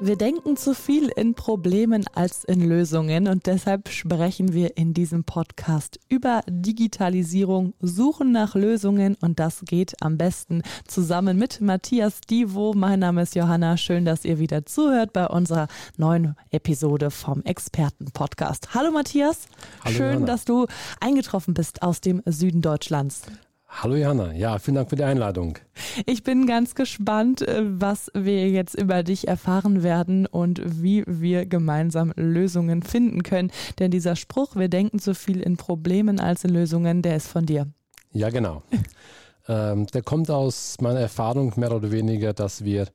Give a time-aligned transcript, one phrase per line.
[0.00, 5.24] Wir denken zu viel in Problemen als in Lösungen und deshalb sprechen wir in diesem
[5.24, 12.74] Podcast über Digitalisierung, suchen nach Lösungen und das geht am besten zusammen mit Matthias Divo.
[12.76, 13.76] Mein Name ist Johanna.
[13.76, 15.66] Schön, dass ihr wieder zuhört bei unserer
[15.96, 18.74] neuen Episode vom Experten-Podcast.
[18.74, 19.48] Hallo Matthias.
[19.82, 20.26] Hallo Schön, Johanna.
[20.26, 20.66] dass du
[21.00, 23.22] eingetroffen bist aus dem Süden Deutschlands.
[23.70, 25.58] Hallo Johanna, ja, vielen Dank für die Einladung.
[26.06, 31.44] Ich bin ganz gespannt, äh, was wir jetzt über dich erfahren werden und wie wir
[31.44, 33.52] gemeinsam Lösungen finden können.
[33.78, 37.44] Denn dieser Spruch, wir denken so viel in Problemen als in Lösungen, der ist von
[37.44, 37.68] dir.
[38.12, 38.62] Ja, genau.
[39.48, 42.88] ähm, der kommt aus meiner Erfahrung mehr oder weniger, dass wir,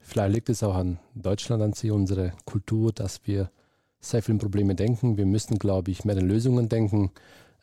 [0.00, 3.50] vielleicht liegt es auch an Deutschland an sich, unsere Kultur, dass wir
[4.00, 5.16] sehr viele Probleme denken.
[5.16, 7.10] Wir müssen, glaube ich, mehr in Lösungen denken.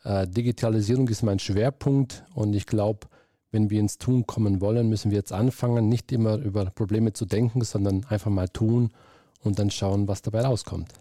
[0.04, 3.08] Äh, Digitalisierung ist mein Schwerpunkt und ich glaube,
[3.50, 7.24] wenn wir ins Tun kommen wollen, müssen wir jetzt anfangen, nicht immer über Probleme zu
[7.24, 8.90] denken, sondern einfach mal tun
[9.42, 10.92] und dann schauen, was dabei rauskommt.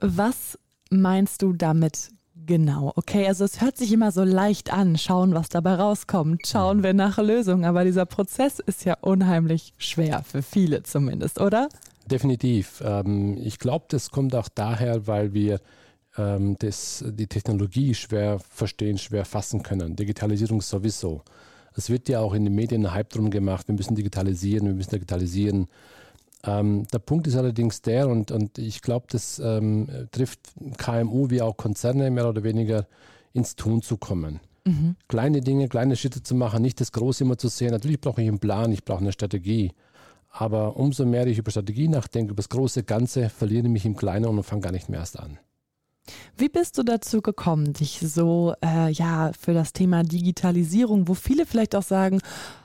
[0.00, 0.58] Was
[0.90, 2.10] meinst du damit
[2.46, 2.92] genau?
[2.96, 6.94] Okay, also es hört sich immer so leicht an, schauen, was dabei rauskommt, schauen wir
[6.94, 11.68] nach Lösungen, aber dieser Prozess ist ja unheimlich schwer, für viele zumindest, oder?
[12.10, 12.82] Definitiv.
[12.84, 15.60] Ähm, ich glaube, das kommt auch daher, weil wir
[16.16, 19.96] ähm, das, die Technologie schwer verstehen, schwer fassen können.
[19.96, 21.22] Digitalisierung sowieso.
[21.74, 24.74] Es wird ja auch in den Medien ein Hype drum gemacht, wir müssen digitalisieren, wir
[24.74, 25.68] müssen digitalisieren.
[26.44, 30.40] Ähm, der Punkt ist allerdings der, und, und ich glaube, das ähm, trifft
[30.76, 32.86] KMU wie auch Konzerne mehr oder weniger
[33.32, 34.40] ins Tun zu kommen.
[34.64, 34.96] Mhm.
[35.08, 37.70] Kleine Dinge, kleine Schritte zu machen, nicht das Große immer zu sehen.
[37.70, 39.72] Natürlich brauche ich einen Plan, ich brauche eine Strategie.
[40.30, 43.96] Aber umso mehr ich über Strategie nachdenke, über das große Ganze, verliere ich mich im
[43.96, 45.38] Kleinen und fange gar nicht mehr erst an.
[46.36, 51.46] Wie bist du dazu gekommen, dich so äh, ja für das Thema Digitalisierung, wo viele
[51.46, 52.20] vielleicht auch sagen,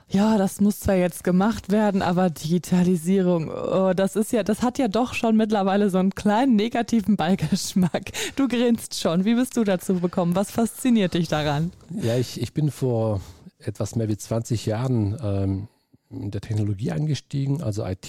[0.08, 4.78] ja, das muss zwar jetzt gemacht werden, aber Digitalisierung, oh, das ist ja, das hat
[4.78, 8.12] ja doch schon mittlerweile so einen kleinen negativen Beigeschmack.
[8.36, 9.24] Du grinst schon.
[9.24, 10.34] Wie bist du dazu gekommen?
[10.34, 11.72] Was fasziniert dich daran?
[11.90, 13.20] Ja, ich, ich bin vor
[13.58, 15.68] etwas mehr wie 20 Jahren ähm,
[16.10, 18.08] in der Technologie eingestiegen, also IT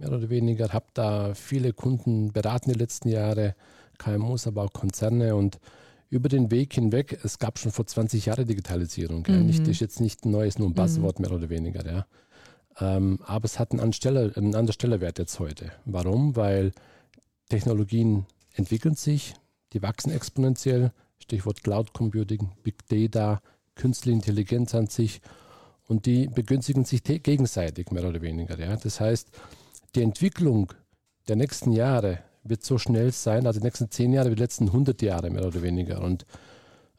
[0.00, 3.54] mehr oder weniger, habe da viele Kunden beraten die letzten Jahre,
[4.00, 5.60] KMUs, aber auch Konzerne und
[6.08, 9.24] über den Weg hinweg, es gab schon vor 20 Jahren Digitalisierung.
[9.28, 9.46] Mhm.
[9.46, 11.86] Nicht, ist jetzt nicht ein neues, nur ein Buzzword mehr oder weniger.
[11.86, 12.06] Ja.
[12.80, 15.70] Ähm, aber es hat einen, Anstelle, einen anderen Stellenwert jetzt heute.
[15.84, 16.34] Warum?
[16.34, 16.72] Weil
[17.48, 19.34] Technologien entwickeln sich,
[19.72, 20.92] die wachsen exponentiell.
[21.18, 23.40] Stichwort Cloud Computing, Big Data,
[23.76, 25.20] künstliche Intelligenz an sich.
[25.86, 28.58] Und die begünstigen sich gegenseitig mehr oder weniger.
[28.58, 28.76] Ja.
[28.76, 29.28] Das heißt,
[29.94, 30.72] die Entwicklung
[31.28, 34.66] der nächsten Jahre wird so schnell sein, also die nächsten zehn Jahre wie die letzten
[34.66, 36.02] 100 Jahre mehr oder weniger.
[36.02, 36.24] Und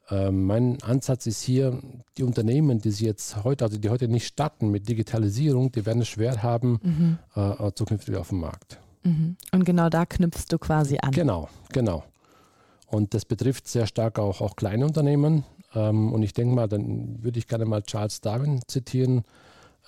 [0.09, 1.81] ähm, mein Ansatz ist hier,
[2.17, 6.01] die Unternehmen, die sie jetzt heute, also die heute nicht starten mit Digitalisierung, die werden
[6.01, 8.79] es schwer haben, äh, zukünftig auf dem Markt.
[9.03, 9.37] Mhm.
[9.51, 11.11] Und genau da knüpfst du quasi an.
[11.11, 12.03] Genau, genau.
[12.87, 15.45] Und das betrifft sehr stark auch, auch kleine Unternehmen.
[15.73, 19.23] Ähm, und ich denke mal, dann würde ich gerne mal Charles Darwin zitieren.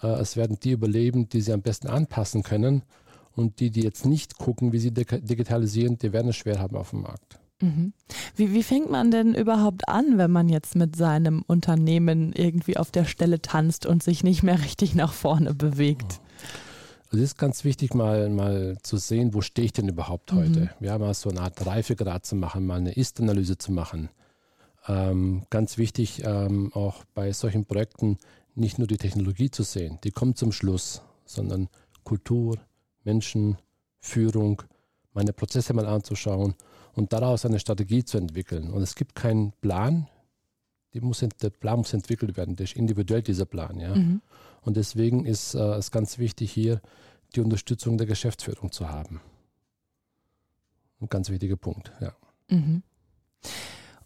[0.02, 2.84] Äh, es werden die überleben, die sie am besten anpassen können.
[3.36, 6.76] Und die, die jetzt nicht gucken, wie sie dig- digitalisieren, die werden es schwer haben
[6.76, 7.40] auf dem Markt.
[7.62, 7.94] Mhm.
[8.36, 12.92] Wie, wie fängt man denn überhaupt an, wenn man jetzt mit seinem Unternehmen irgendwie auf
[12.92, 16.20] der Stelle tanzt und sich nicht mehr richtig nach vorne bewegt?
[17.06, 20.72] Also es ist ganz wichtig, mal, mal zu sehen, wo stehe ich denn überhaupt heute.
[20.80, 24.10] Ja, mal so eine Art Reifegrad zu machen, mal eine Ist-Analyse zu machen.
[24.88, 28.18] Ähm, ganz wichtig, ähm, auch bei solchen Projekten
[28.56, 31.70] nicht nur die Technologie zu sehen, die kommt zum Schluss, sondern
[32.04, 32.58] Kultur,
[33.03, 33.58] Menschen,
[34.00, 34.62] Führung,
[35.14, 36.56] meine Prozesse mal anzuschauen
[36.94, 38.72] und daraus eine Strategie zu entwickeln.
[38.72, 40.08] Und es gibt keinen Plan,
[41.02, 43.79] muss, der Plan muss entwickelt werden, der ist individuell dieser Plan.
[43.79, 43.94] Ja?
[44.61, 46.82] Und deswegen ist äh, es ganz wichtig, hier
[47.35, 49.22] die Unterstützung der Geschäftsführung zu haben.
[51.02, 52.16] Ein ganz wichtiger Punkt, ja.
[52.50, 52.84] Mhm.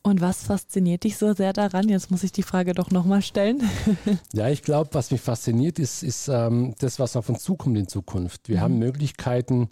[0.08, 1.90] Und was fasziniert dich so sehr daran?
[1.90, 3.62] Jetzt muss ich die Frage doch nochmal stellen.
[4.34, 7.90] Ja, ich glaube, was mich fasziniert, ist, ist ähm, das, was auf uns zukommt in
[7.90, 8.48] Zukunft.
[8.48, 9.68] Wir haben Möglichkeiten,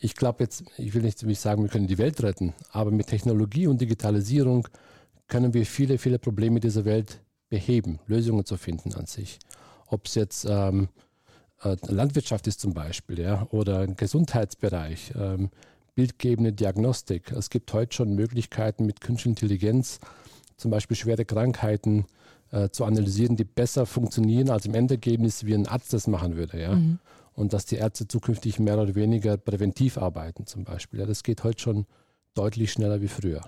[0.00, 3.68] ich glaube jetzt, ich will nicht sagen, wir können die Welt retten, aber mit Technologie
[3.68, 4.66] und Digitalisierung
[5.28, 9.38] können wir viele, viele Probleme dieser Welt beheben, Lösungen zu finden an sich.
[9.86, 10.88] Ob es jetzt ähm,
[11.62, 15.50] äh, Landwirtschaft ist zum Beispiel, ja, oder ein Gesundheitsbereich, ähm,
[15.96, 17.32] bildgebende Diagnostik.
[17.32, 19.98] Es gibt heute schon Möglichkeiten mit künstlicher Intelligenz,
[20.56, 22.06] zum Beispiel schwere Krankheiten
[22.52, 26.60] äh, zu analysieren, die besser funktionieren, als im Endergebnis wie ein Arzt das machen würde.
[26.60, 26.76] Ja?
[26.76, 27.00] Mhm.
[27.34, 31.00] Und dass die Ärzte zukünftig mehr oder weniger präventiv arbeiten zum Beispiel.
[31.00, 31.86] Ja, das geht heute schon
[32.34, 33.42] deutlich schneller wie früher.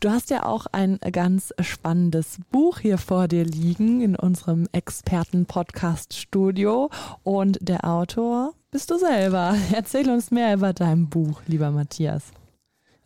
[0.00, 6.90] Du hast ja auch ein ganz spannendes Buch hier vor dir liegen in unserem Experten-Podcast-Studio
[7.22, 9.56] und der Autor bist du selber.
[9.72, 12.24] Erzähl uns mehr über dein Buch, lieber Matthias.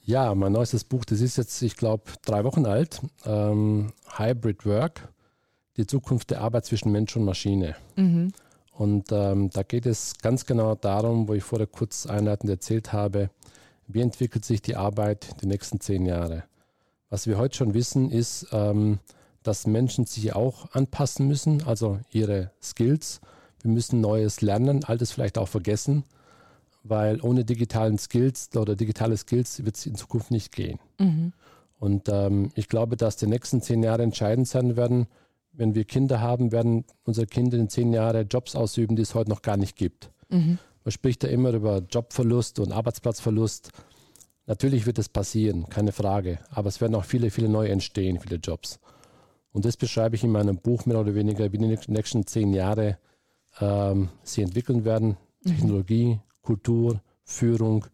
[0.05, 3.01] Ja, mein neuestes Buch, das ist jetzt, ich glaube, drei Wochen alt.
[3.25, 5.09] Ähm, Hybrid Work,
[5.77, 7.77] die Zukunft der Arbeit zwischen Mensch und Maschine.
[7.97, 8.33] Mhm.
[8.73, 13.31] Und ähm, da geht es ganz genau darum, wo ich vorher kurz einleitend erzählt habe,
[13.95, 16.45] wie entwickelt sich die Arbeit die nächsten zehn Jahre.
[17.11, 18.99] Was wir heute schon wissen, ist, ähm,
[19.43, 23.21] dass Menschen sich auch anpassen müssen, also ihre Skills.
[23.61, 26.05] Wir müssen Neues lernen, Altes vielleicht auch vergessen
[26.85, 30.79] weil ohne digitalen Skills oder digitale Skills wird es in Zukunft nicht gehen.
[30.99, 31.33] Mhm.
[31.79, 35.07] Und ähm, ich glaube, dass die nächsten zehn Jahre entscheidend sein werden.
[35.53, 39.31] Wenn wir Kinder haben, werden unsere Kinder in zehn Jahren Jobs ausüben, die es heute
[39.31, 40.11] noch gar nicht gibt.
[40.29, 40.59] Mhm.
[40.85, 43.71] Man spricht ja immer über Jobverlust und Arbeitsplatzverlust.
[44.47, 46.41] Natürlich wird es passieren, keine Frage.
[46.51, 48.81] Aber es werden auch viele, viele neue entstehen, viele Jobs.
[49.53, 52.99] Und das beschreibe ich in meinem Buch mehr oder weniger, wie die nächsten zehn Jahre
[53.61, 55.17] ähm, sie entwickeln werden.
[55.45, 55.51] Mhm.
[55.51, 57.87] Technologie, Kultur, Führung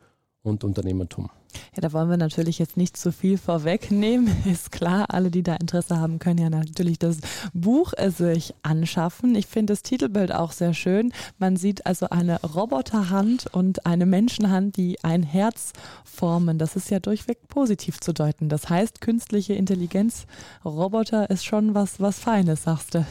[0.42, 1.30] und Unternehmertum.
[1.74, 4.28] Ja, da wollen wir natürlich jetzt nicht zu viel vorwegnehmen.
[4.44, 7.18] Ist klar, alle, die da Interesse haben, können ja natürlich das
[7.52, 9.34] Buch sich anschaffen.
[9.34, 11.12] Ich finde das Titelbild auch sehr schön.
[11.38, 15.72] Man sieht also eine Roboterhand und eine Menschenhand, die ein Herz
[16.04, 16.58] formen.
[16.58, 18.48] Das ist ja durchweg positiv zu deuten.
[18.48, 20.26] Das heißt, künstliche Intelligenz,
[20.64, 23.06] Roboter ist schon was, was Feines, sagst du.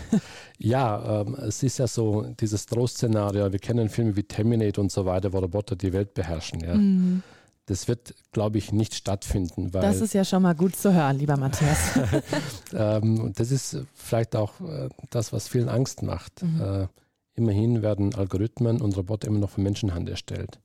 [0.59, 3.51] Ja, ähm, es ist ja so dieses Drohszenario.
[3.51, 6.62] Wir kennen Filme wie Terminator und so weiter, wo Roboter die Welt beherrschen.
[6.62, 6.75] Ja.
[6.75, 7.21] Mhm.
[7.68, 9.74] Das wird, glaube ich, nicht stattfinden.
[9.74, 12.00] Weil, das ist ja schon mal gut zu hören, lieber Matthias.
[12.74, 16.44] ähm, das ist vielleicht auch äh, das, was vielen Angst macht.
[16.44, 16.62] Mhm.
[16.62, 16.88] Äh,
[17.36, 20.60] immerhin werden Algorithmen und Roboter immer noch von Menschenhand erstellt.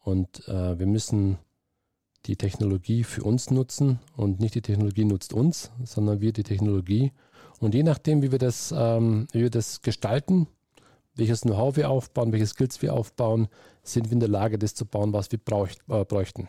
[0.00, 1.38] Und äh, wir müssen
[2.26, 7.12] die Technologie für uns nutzen und nicht die Technologie nutzt uns, sondern wir die Technologie.
[7.60, 10.48] Und je nachdem, wie wir das, ähm, wie wir das gestalten,
[11.16, 13.48] welches Know-how wir aufbauen, welche Skills wir aufbauen,
[13.82, 16.48] sind wir in der Lage, das zu bauen, was wir braucht, äh, bräuchten.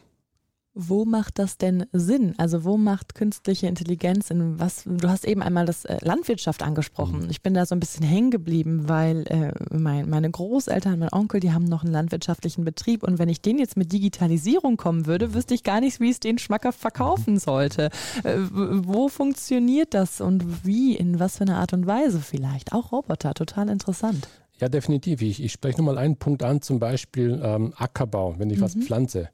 [0.78, 2.36] Wo macht das denn Sinn?
[2.38, 4.84] Also wo macht künstliche Intelligenz in was?
[4.84, 7.22] Du hast eben einmal das äh, Landwirtschaft angesprochen.
[7.22, 7.30] Mhm.
[7.30, 11.40] Ich bin da so ein bisschen hängen geblieben, weil äh, mein, meine Großeltern, mein Onkel,
[11.40, 15.34] die haben noch einen landwirtschaftlichen Betrieb und wenn ich den jetzt mit Digitalisierung kommen würde,
[15.34, 17.90] wüsste ich gar nicht, wie ich den schmackhaft verkaufen sollte.
[18.26, 20.98] Äh, wo funktioniert das und wie?
[20.98, 22.74] In was für einer Art und Weise vielleicht?
[22.74, 24.28] Auch Roboter, total interessant.
[24.60, 25.22] Ja, definitiv.
[25.22, 28.64] Ich, ich spreche nur mal einen Punkt an, zum Beispiel ähm, Ackerbau, wenn ich mhm.
[28.64, 29.30] was pflanze.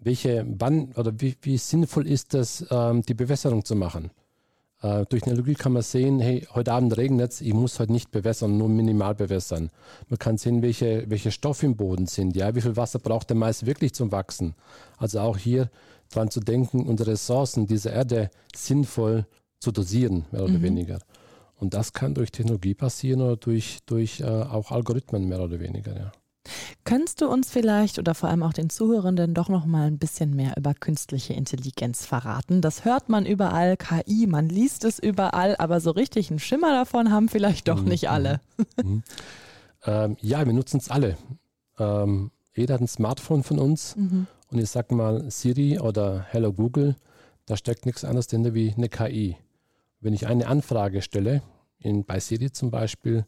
[0.00, 4.10] Welche, wann oder wie, wie sinnvoll ist es, ähm, die Bewässerung zu machen?
[4.82, 8.10] Äh, durch Technologie kann man sehen, hey, heute Abend regnet es, ich muss heute nicht
[8.10, 9.70] bewässern, nur minimal bewässern.
[10.08, 13.36] Man kann sehen, welche, welche Stoffe im Boden sind, ja, wie viel Wasser braucht der
[13.36, 14.54] Mais wirklich zum Wachsen.
[14.98, 15.70] Also auch hier
[16.10, 19.26] dran zu denken, unsere Ressourcen dieser Erde sinnvoll
[19.58, 20.62] zu dosieren, mehr oder mhm.
[20.62, 20.98] weniger.
[21.56, 25.96] Und das kann durch Technologie passieren oder durch, durch äh, auch Algorithmen mehr oder weniger.
[25.96, 26.12] Ja.
[26.84, 30.36] Könntest du uns vielleicht oder vor allem auch den Zuhörenden doch noch mal ein bisschen
[30.36, 32.60] mehr über künstliche Intelligenz verraten?
[32.60, 37.10] Das hört man überall, KI, man liest es überall, aber so richtig einen Schimmer davon
[37.10, 37.88] haben vielleicht doch mhm.
[37.88, 38.40] nicht alle.
[38.76, 38.90] Mhm.
[38.90, 39.02] mhm.
[39.86, 41.16] ähm, ja, wir nutzen es alle.
[41.78, 44.26] Ähm, jeder hat ein Smartphone von uns mhm.
[44.50, 46.96] und ich sage mal Siri oder Hello Google,
[47.46, 49.36] da steckt nichts anderes dahinter wie eine KI.
[50.04, 51.40] Wenn ich eine Anfrage stelle,
[51.78, 53.24] in, bei Siri zum Beispiel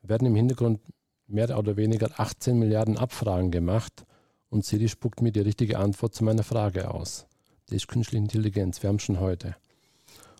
[0.00, 0.80] werden im Hintergrund
[1.26, 4.06] mehr oder weniger 18 Milliarden Abfragen gemacht
[4.48, 7.26] und Siri spuckt mir die richtige Antwort zu meiner Frage aus.
[7.66, 9.54] Das ist künstliche Intelligenz, wir haben schon heute.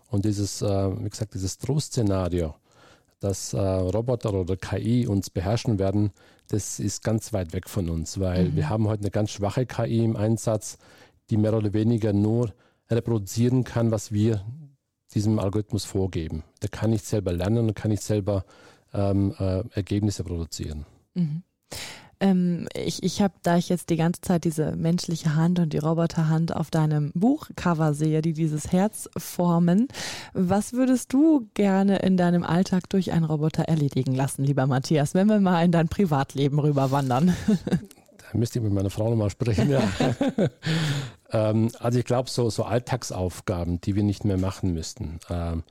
[0.09, 2.55] Und dieses, äh, wie gesagt, dieses Trostszenario,
[3.19, 6.09] dass äh, Roboter oder KI uns beherrschen werden,
[6.47, 8.55] das ist ganz weit weg von uns, weil mhm.
[8.55, 10.79] wir haben heute eine ganz schwache KI im Einsatz,
[11.29, 12.55] die mehr oder weniger nur
[12.89, 14.43] reproduzieren kann, was wir
[15.15, 16.43] diesem Algorithmus vorgeben.
[16.61, 18.45] Der kann nicht selber lernen und kann nicht selber
[18.93, 20.85] ähm, äh, Ergebnisse produzieren.
[21.15, 21.43] Mhm.
[22.19, 25.77] Ähm, ich ich habe, da ich jetzt die ganze Zeit diese menschliche Hand und die
[25.77, 29.87] Roboterhand auf deinem Buchcover sehe, die dieses Herz formen,
[30.33, 35.27] was würdest du gerne in deinem Alltag durch einen Roboter erledigen lassen, lieber Matthias, wenn
[35.27, 37.35] wir mal in dein Privatleben rüberwandern?
[38.37, 39.81] Müsste ich mit meiner Frau nochmal sprechen, ja.
[41.31, 45.19] ähm, also ich glaube, so, so Alltagsaufgaben, die wir nicht mehr machen müssten.
[45.29, 45.63] Ähm,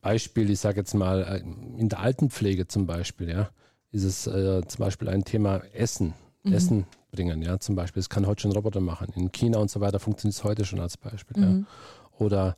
[0.00, 3.50] Beispiel, ich sage jetzt mal, äh, in der Altenpflege zum Beispiel, ja,
[3.90, 6.14] ist es äh, zum Beispiel ein Thema Essen.
[6.42, 6.52] Mhm.
[6.52, 8.00] Essen bringen, ja, zum Beispiel.
[8.00, 9.12] Das kann heute schon Roboter machen.
[9.16, 11.42] In China und so weiter funktioniert es heute schon als Beispiel.
[11.42, 11.66] Mhm.
[12.20, 12.24] Ja.
[12.24, 12.56] Oder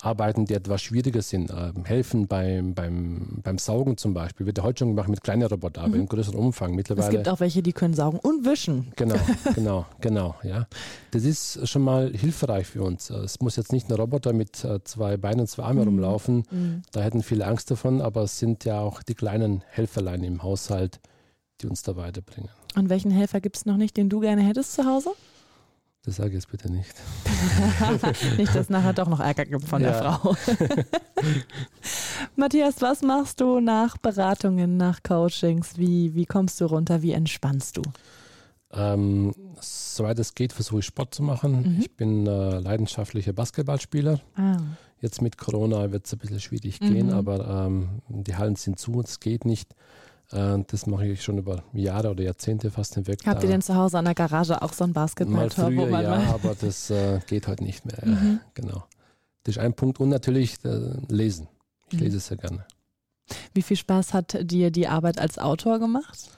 [0.00, 4.64] Arbeiten, die etwas schwieriger sind, äh, helfen beim, beim, beim Saugen zum Beispiel, wird ja
[4.64, 6.02] heute schon gemacht mit kleinen Robotern, aber mhm.
[6.02, 7.08] im größeren Umfang mittlerweile.
[7.08, 8.92] Es gibt auch welche, die können saugen und wischen.
[8.94, 9.16] Genau,
[9.54, 10.68] genau, genau, ja.
[11.10, 13.10] Das ist schon mal hilfreich für uns.
[13.10, 15.88] Es muss jetzt nicht ein Roboter mit äh, zwei Beinen und zwei Armen mhm.
[15.88, 16.82] rumlaufen, mhm.
[16.92, 21.00] da hätten viele Angst davon, aber es sind ja auch die kleinen Helferlein im Haushalt,
[21.60, 22.50] die uns da weiterbringen.
[22.76, 25.10] Und welchen Helfer gibt es noch nicht, den du gerne hättest zu Hause?
[26.08, 26.94] Das sage ich jetzt bitte nicht.
[28.38, 29.90] nicht, dass nachher doch noch Ärger gibt von ja.
[29.90, 30.34] der Frau.
[32.36, 35.76] Matthias, was machst du nach Beratungen, nach Coachings?
[35.76, 37.02] Wie, wie kommst du runter?
[37.02, 37.82] Wie entspannst du?
[38.72, 41.74] Ähm, soweit es geht, versuche ich Sport zu machen.
[41.74, 41.80] Mhm.
[41.82, 44.18] Ich bin äh, leidenschaftlicher Basketballspieler.
[44.34, 44.56] Ah.
[45.02, 46.94] Jetzt mit Corona wird es ein bisschen schwierig mhm.
[46.94, 49.74] gehen, aber ähm, die Hallen sind zu, es geht nicht.
[50.30, 53.20] Das mache ich schon über Jahre oder Jahrzehnte fast hinweg.
[53.24, 55.70] Habt ihr denn zu Hause an der Garage auch so ein Basketballtor?
[55.70, 58.04] Mal früher, ja, aber das äh, geht heute nicht mehr.
[58.04, 58.40] Mhm.
[58.52, 58.84] Genau.
[59.44, 60.00] Das ist ein Punkt.
[60.00, 61.48] Und natürlich äh, lesen.
[61.90, 62.04] Ich mhm.
[62.04, 62.66] lese sehr gerne.
[63.54, 66.30] Wie viel Spaß hat dir die Arbeit als Autor gemacht?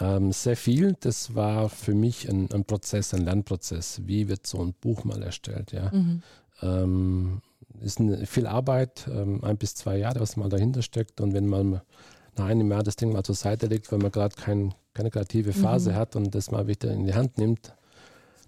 [0.00, 0.96] Ähm, sehr viel.
[1.00, 4.02] Das war für mich ein, ein, Prozess, ein Lernprozess.
[4.04, 5.72] Wie wird so ein Buch mal erstellt?
[5.72, 5.90] Ja.
[5.92, 6.22] Mhm.
[6.62, 7.42] Ähm,
[7.80, 11.20] ist eine, viel Arbeit, ähm, ein bis zwei Jahre, was mal dahinter steckt.
[11.20, 11.80] Und wenn man
[12.38, 15.52] nach einem Jahr das Ding mal zur Seite legt, weil man gerade kein, keine kreative
[15.52, 15.94] Phase mhm.
[15.96, 17.74] hat und das mal wieder in die Hand nimmt,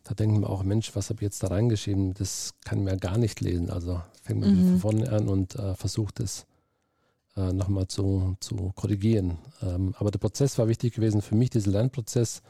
[0.08, 2.14] da denkt man auch, Mensch, was habe ich jetzt da reingeschrieben?
[2.14, 3.68] Das kann man ja gar nicht lesen.
[3.68, 4.68] Also fängt man mhm.
[4.78, 6.46] von vorne an und äh, versucht es
[7.36, 9.36] äh, nochmal zu, zu korrigieren.
[9.62, 12.42] Ähm, aber der Prozess war wichtig gewesen für mich, dieser Lernprozess.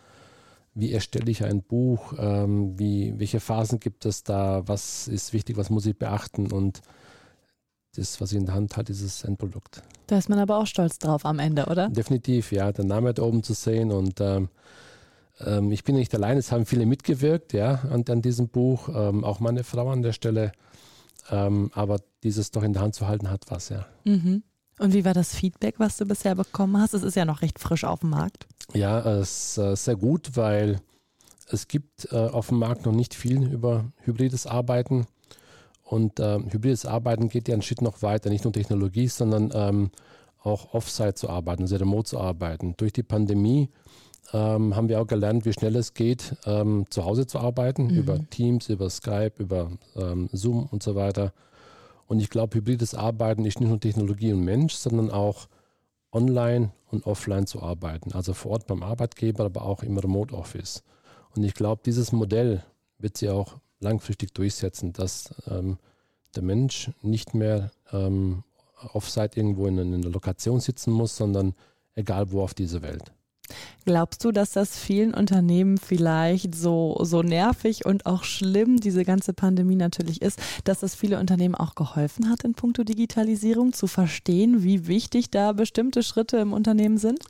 [0.74, 2.14] Wie erstelle ich ein Buch?
[2.16, 4.62] Ähm, wie, welche Phasen gibt es da?
[4.66, 5.56] Was ist wichtig?
[5.56, 6.52] Was muss ich beachten?
[6.52, 6.80] Und
[7.98, 9.82] das, was ich in der Hand halte, ist das Endprodukt.
[10.06, 11.88] Da ist man aber auch stolz drauf am Ende, oder?
[11.88, 14.48] Definitiv, ja, der Name da oben zu sehen und ähm,
[15.40, 19.24] ähm, ich bin nicht allein, es haben viele mitgewirkt, ja, an, an diesem Buch, ähm,
[19.24, 20.52] auch meine Frau an der Stelle,
[21.30, 23.86] ähm, aber dieses doch in der Hand zu halten hat was, ja.
[24.04, 24.42] Mhm.
[24.78, 26.94] Und wie war das Feedback, was du bisher bekommen hast?
[26.94, 28.46] Es ist ja noch recht frisch auf dem Markt.
[28.74, 30.80] Ja, es ist äh, sehr gut, weil
[31.50, 35.06] es gibt äh, auf dem Markt noch nicht viel über hybrides Arbeiten.
[35.88, 39.90] Und äh, hybrides Arbeiten geht ja einen Schritt noch weiter, nicht nur Technologie, sondern ähm,
[40.42, 42.74] auch Offsite zu arbeiten, also remote zu arbeiten.
[42.76, 43.70] Durch die Pandemie
[44.34, 47.96] ähm, haben wir auch gelernt, wie schnell es geht, ähm, zu Hause zu arbeiten, mhm.
[47.96, 51.32] über Teams, über Skype, über ähm, Zoom und so weiter.
[52.06, 55.48] Und ich glaube, hybrides Arbeiten ist nicht nur Technologie und Mensch, sondern auch
[56.12, 58.12] online und offline zu arbeiten.
[58.12, 60.82] Also vor Ort beim Arbeitgeber, aber auch im Remote Office.
[61.34, 62.62] Und ich glaube, dieses Modell
[62.98, 65.78] wird sich auch langfristig durchsetzen, dass ähm,
[66.34, 68.44] der Mensch nicht mehr ähm,
[68.92, 71.54] offsite irgendwo in, in einer Lokation sitzen muss, sondern
[71.94, 73.12] egal wo auf dieser Welt.
[73.86, 79.32] Glaubst du, dass das vielen Unternehmen vielleicht so, so nervig und auch schlimm, diese ganze
[79.32, 84.62] Pandemie natürlich ist, dass das viele Unternehmen auch geholfen hat in puncto Digitalisierung, zu verstehen,
[84.62, 87.24] wie wichtig da bestimmte Schritte im Unternehmen sind?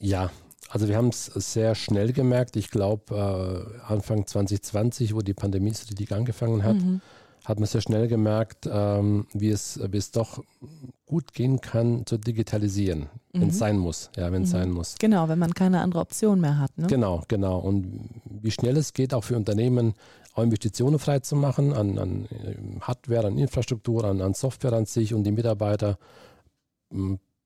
[0.00, 0.30] Ja,
[0.70, 2.56] also wir haben es sehr schnell gemerkt.
[2.56, 7.00] Ich glaube, äh, Anfang 2020, wo die Pandemie so richtig angefangen hat, mhm.
[7.44, 10.42] hat man sehr schnell gemerkt, ähm, wie, es, wie es doch
[11.06, 13.00] gut gehen kann, zu digitalisieren,
[13.32, 13.40] mhm.
[13.40, 14.10] wenn es sein muss.
[14.16, 14.52] Ja, wenn es mhm.
[14.52, 14.96] sein muss.
[14.98, 16.76] Genau, wenn man keine andere Option mehr hat.
[16.76, 16.88] Ne?
[16.88, 17.58] Genau, genau.
[17.58, 19.94] Und wie schnell es geht, auch für Unternehmen,
[20.34, 24.86] auch Investitionen frei zu machen an, an äh, Hardware, an Infrastruktur, an, an Software an
[24.86, 25.98] sich und die Mitarbeiter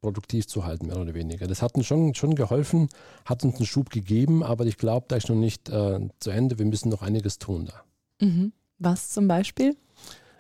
[0.00, 1.46] produktiv zu halten, mehr oder weniger.
[1.46, 2.88] Das hat uns schon, schon geholfen,
[3.24, 6.58] hat uns einen Schub gegeben, aber ich glaube, da ist noch nicht äh, zu Ende.
[6.58, 8.26] Wir müssen noch einiges tun da.
[8.26, 8.52] Mhm.
[8.78, 9.76] Was zum Beispiel?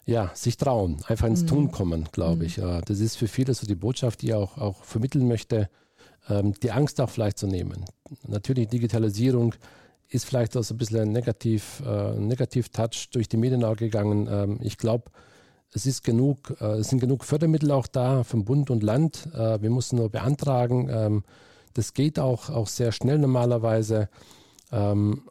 [0.06, 1.46] Ja, sich trauen, einfach ins mhm.
[1.46, 2.42] Tun kommen, glaube mhm.
[2.42, 2.54] ich.
[2.56, 5.68] Das ist für viele so die Botschaft, die ich auch, auch vermitteln möchte,
[6.28, 7.84] ähm, die Angst auch vielleicht zu nehmen.
[8.26, 9.54] Natürlich, Digitalisierung
[10.08, 14.26] ist vielleicht auch so ein bisschen ein Negativ, äh, Negativ-Touch durch die Medien auch gegangen.
[14.30, 15.10] Ähm, ich glaube,
[15.72, 19.28] es ist genug, äh, es sind genug Fördermittel auch da vom Bund und Land.
[19.34, 20.88] Äh, wir müssen nur beantragen.
[20.90, 21.24] Ähm,
[21.74, 24.08] das geht auch, auch sehr schnell normalerweise.
[24.72, 25.22] Ähm,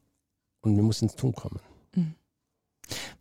[0.62, 1.60] und wir müssen ins Tun kommen.
[1.94, 2.16] Mhm.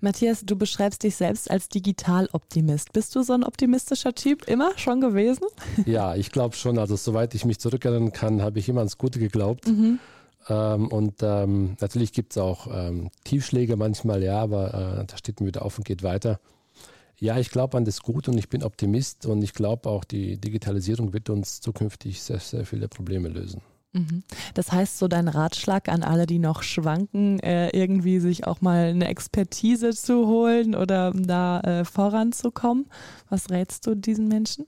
[0.01, 2.93] Matthias, du beschreibst dich selbst als Digitaloptimist.
[2.93, 5.47] Bist du so ein optimistischer Typ immer schon gewesen?
[5.87, 6.79] Ja, ich glaube schon.
[6.79, 9.67] Also soweit ich mich zurückerinnern kann, habe ich immer ans Gute geglaubt.
[9.67, 9.99] Mhm.
[10.49, 15.41] Ähm, und ähm, natürlich gibt es auch ähm, Tiefschläge manchmal, ja, aber äh, da steht
[15.41, 16.39] man wieder auf und geht weiter.
[17.21, 20.39] Ja, ich glaube an das Gut und ich bin Optimist und ich glaube auch, die
[20.39, 23.61] Digitalisierung wird uns zukünftig sehr, sehr viele Probleme lösen.
[23.93, 24.23] Mhm.
[24.55, 28.89] Das heißt, so dein Ratschlag an alle, die noch schwanken, äh, irgendwie sich auch mal
[28.89, 32.87] eine Expertise zu holen oder da äh, voranzukommen.
[33.29, 34.67] Was rätst du diesen Menschen,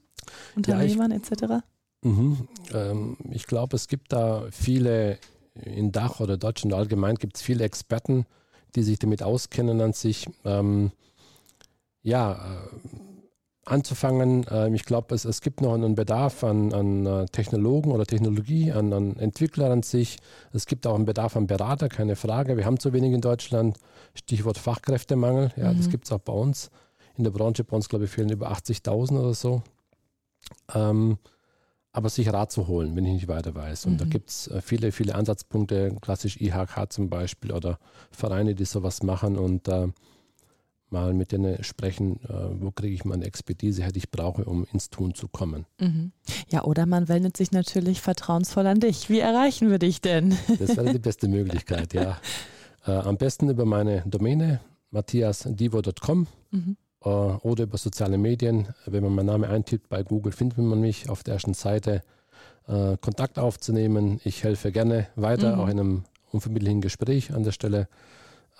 [0.55, 1.63] Unternehmern ja, ich, etc.?
[2.03, 5.19] Mhm, ähm, ich glaube, es gibt da viele
[5.53, 8.25] in Dach oder Deutschland allgemein gibt es viele Experten,
[8.75, 10.27] die sich damit auskennen an sich.
[10.45, 10.91] Ähm,
[12.03, 13.01] ja, äh,
[13.65, 14.45] anzufangen.
[14.49, 18.71] Ähm, ich glaube, es, es gibt noch einen Bedarf an, an äh, Technologen oder Technologie,
[18.71, 20.17] an, an Entwicklern an sich.
[20.51, 22.57] Es gibt auch einen Bedarf an Berater, keine Frage.
[22.57, 23.77] Wir haben zu wenig in Deutschland.
[24.13, 25.77] Stichwort Fachkräftemangel, ja, mhm.
[25.77, 26.69] das gibt es auch bei uns.
[27.17, 29.61] In der Branche bei uns, glaube ich, fehlen über 80.000 oder so.
[30.73, 31.17] Ähm,
[31.93, 33.85] aber sich Rat zu holen, wenn ich nicht weiter weiß.
[33.85, 33.97] Und mhm.
[33.97, 37.79] da gibt es äh, viele, viele Ansatzpunkte, klassisch IHK zum Beispiel oder
[38.11, 39.37] Vereine, die sowas machen.
[39.37, 39.87] Und äh,
[40.91, 44.89] mal mit denen sprechen, äh, wo kriege ich meine Expertise, die ich brauche, um ins
[44.89, 45.65] Tun zu kommen.
[45.79, 46.11] Mhm.
[46.49, 49.09] Ja, oder man wendet sich natürlich vertrauensvoll an dich.
[49.09, 50.37] Wie erreichen wir dich denn?
[50.59, 52.19] Das wäre die beste Möglichkeit, ja.
[52.83, 56.77] Äh, am besten über meine Domäne matthiasdivo.com mhm.
[57.03, 58.69] äh, oder über soziale Medien.
[58.87, 62.01] Wenn man meinen Namen eintippt bei Google, findet man mich auf der ersten Seite.
[62.67, 64.19] Äh, Kontakt aufzunehmen.
[64.23, 65.61] Ich helfe gerne weiter, mhm.
[65.61, 67.87] auch in einem unverbindlichen Gespräch an der Stelle.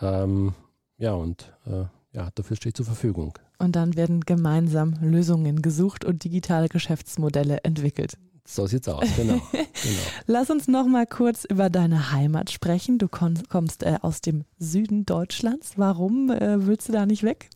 [0.01, 0.53] Ähm,
[0.97, 3.37] ja, und äh, ja, dafür stehe ich zur Verfügung.
[3.57, 8.17] Und dann werden gemeinsam Lösungen gesucht und digitale Geschäftsmodelle entwickelt.
[8.45, 9.35] So sieht's aus, genau.
[9.51, 10.01] genau.
[10.25, 12.97] Lass uns noch mal kurz über deine Heimat sprechen.
[12.97, 15.73] Du kommst äh, aus dem Süden Deutschlands.
[15.77, 17.49] Warum äh, willst du da nicht weg?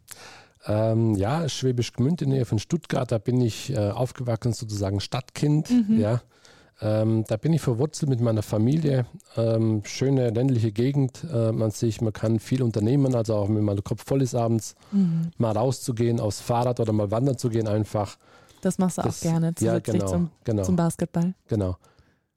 [0.68, 5.00] Ähm, ja, Schwäbisch Gmünd in der Nähe von Stuttgart, da bin ich äh, aufgewachsen, sozusagen
[5.00, 5.70] Stadtkind.
[5.70, 6.00] Mhm.
[6.00, 6.22] Ja.
[6.82, 9.06] Ähm, da bin ich verwurzelt mit meiner Familie.
[9.38, 12.02] Ähm, schöne ländliche Gegend äh, man sich.
[12.02, 15.32] Man kann viel unternehmen, also auch wenn man der Kopf voll ist abends, mhm.
[15.38, 18.18] mal rauszugehen, aufs Fahrrad oder mal wandern zu gehen einfach.
[18.62, 20.64] Das machst du das, auch gerne zusätzlich ja, genau, zum, genau.
[20.64, 21.34] zum Basketball.
[21.48, 21.78] Genau.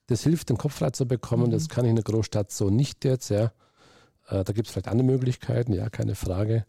[0.07, 1.47] Das hilft, den Kopf frei zu bekommen.
[1.47, 1.51] Mhm.
[1.51, 3.29] Das kann ich in der Großstadt so nicht jetzt.
[3.29, 3.51] Ja.
[4.29, 6.65] Äh, da gibt es vielleicht andere Möglichkeiten, ja, keine Frage.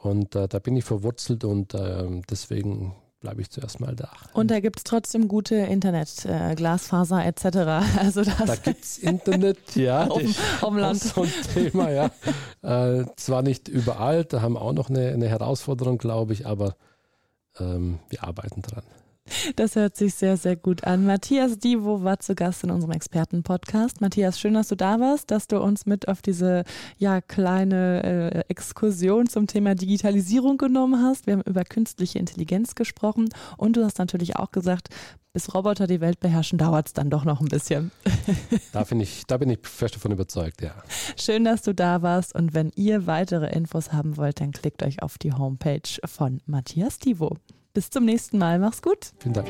[0.00, 4.10] Und äh, da bin ich verwurzelt und äh, deswegen bleibe ich zuerst mal da.
[4.34, 7.44] Und da gibt es trotzdem gute Internet, äh, Glasfaser etc.
[7.98, 10.06] Also das da gibt es Internet, ja.
[10.10, 10.22] auf,
[10.60, 11.00] auf dem Land.
[11.14, 12.10] So ein Thema, ja.
[12.62, 16.76] Äh, zwar nicht überall, da haben wir auch noch eine, eine Herausforderung, glaube ich, aber
[17.58, 18.84] ähm, wir arbeiten dran.
[19.56, 21.04] Das hört sich sehr, sehr gut an.
[21.04, 24.00] Matthias Divo war zu Gast in unserem Experten-Podcast.
[24.00, 26.64] Matthias, schön, dass du da warst, dass du uns mit auf diese
[26.98, 31.26] ja, kleine äh, Exkursion zum Thema Digitalisierung genommen hast.
[31.26, 34.88] Wir haben über künstliche Intelligenz gesprochen und du hast natürlich auch gesagt,
[35.32, 37.90] bis Roboter die Welt beherrschen, dauert es dann doch noch ein bisschen.
[38.72, 40.74] Da bin, ich, da bin ich fest davon überzeugt, ja.
[41.16, 45.02] Schön, dass du da warst und wenn ihr weitere Infos haben wollt, dann klickt euch
[45.02, 47.36] auf die Homepage von Matthias Divo.
[47.74, 48.58] Bis zum nächsten Mal.
[48.58, 49.12] Mach's gut.
[49.18, 49.48] Vielen Dank.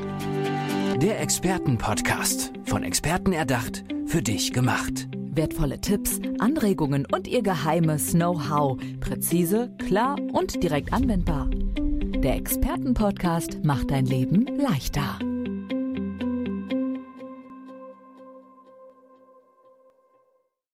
[1.00, 2.52] Der Expertenpodcast.
[2.64, 5.08] Von Experten erdacht, für dich gemacht.
[5.34, 8.78] Wertvolle Tipps, Anregungen und ihr geheimes Know-how.
[9.00, 11.48] Präzise, klar und direkt anwendbar.
[11.50, 15.18] Der Expertenpodcast macht dein Leben leichter.